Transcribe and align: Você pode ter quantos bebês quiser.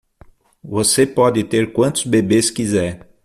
Você 0.63 1.05
pode 1.05 1.43
ter 1.43 1.73
quantos 1.73 2.05
bebês 2.05 2.49
quiser. 2.49 3.07